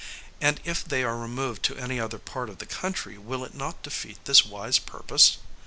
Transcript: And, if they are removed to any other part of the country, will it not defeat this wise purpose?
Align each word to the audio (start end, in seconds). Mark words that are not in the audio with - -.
And, 0.41 0.59
if 0.63 0.83
they 0.83 1.03
are 1.03 1.15
removed 1.15 1.61
to 1.65 1.77
any 1.77 1.99
other 1.99 2.17
part 2.17 2.49
of 2.49 2.57
the 2.57 2.65
country, 2.65 3.19
will 3.19 3.45
it 3.45 3.53
not 3.53 3.83
defeat 3.83 4.17
this 4.25 4.43
wise 4.43 4.79
purpose? 4.79 5.37